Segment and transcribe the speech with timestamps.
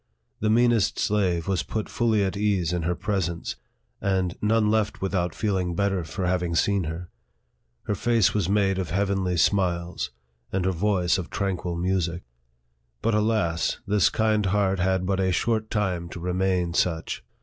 [0.39, 3.55] The mean est slave was put fully at ease in her presence,
[4.01, 7.11] and none left without feeling better for having seen her.
[7.83, 10.09] Her face was made of heavenly smiles,
[10.51, 12.23] and her voice of tranquil music.
[13.03, 13.79] But, alas!
[13.85, 17.23] this kind heart had but a short time to remain such.